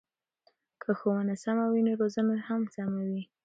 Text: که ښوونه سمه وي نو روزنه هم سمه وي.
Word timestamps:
که 0.81 0.91
ښوونه 0.99 1.33
سمه 1.43 1.65
وي 1.71 1.81
نو 1.87 1.93
روزنه 2.01 2.35
هم 2.47 2.61
سمه 2.75 3.01
وي. 3.09 3.23